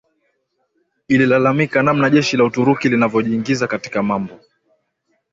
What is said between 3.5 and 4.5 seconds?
katika mambo